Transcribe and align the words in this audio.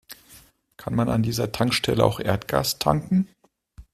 Kann 0.77 0.95
man 0.95 1.09
an 1.09 1.21
dieser 1.21 1.51
Tankstelle 1.51 2.03
auch 2.03 2.19
Erdgas 2.19 2.79
tanken? 2.79 3.27